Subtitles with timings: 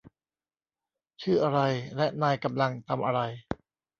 [1.21, 1.59] ชื่ออะไร
[1.97, 3.21] และนายกำลังทำอะไร